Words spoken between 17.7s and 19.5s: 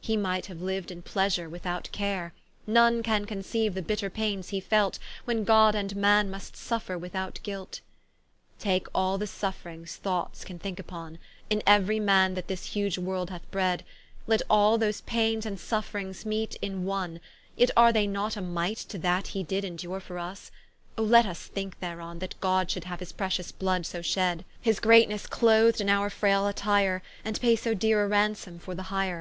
are they not a Mite to that he